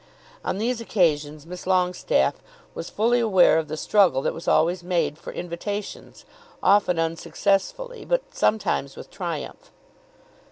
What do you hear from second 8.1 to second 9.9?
sometimes with triumph.